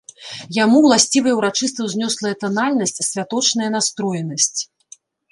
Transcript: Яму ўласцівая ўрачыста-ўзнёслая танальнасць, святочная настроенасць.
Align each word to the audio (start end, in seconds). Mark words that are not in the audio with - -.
Яму 0.63 0.77
ўласцівая 0.85 1.33
ўрачыста-ўзнёслая 1.39 2.31
танальнасць, 2.43 3.03
святочная 3.09 3.69
настроенасць. 3.75 4.61